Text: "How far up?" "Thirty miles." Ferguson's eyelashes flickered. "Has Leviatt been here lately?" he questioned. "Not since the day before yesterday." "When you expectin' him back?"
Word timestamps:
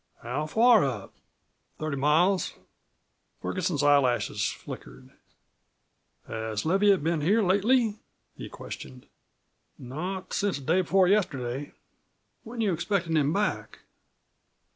"How 0.23 0.47
far 0.47 0.83
up?" 0.83 1.13
"Thirty 1.77 1.95
miles." 1.95 2.55
Ferguson's 3.39 3.83
eyelashes 3.83 4.47
flickered. 4.49 5.11
"Has 6.27 6.65
Leviatt 6.65 7.03
been 7.03 7.21
here 7.21 7.43
lately?" 7.43 7.99
he 8.35 8.49
questioned. 8.49 9.05
"Not 9.77 10.33
since 10.33 10.57
the 10.57 10.65
day 10.65 10.81
before 10.81 11.07
yesterday." 11.07 11.73
"When 12.43 12.61
you 12.61 12.73
expectin' 12.73 13.15
him 13.15 13.31
back?" 13.31 13.81